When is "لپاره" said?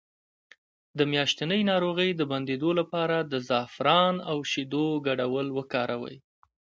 2.79-3.17